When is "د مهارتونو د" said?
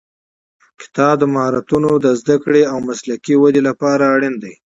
1.19-2.07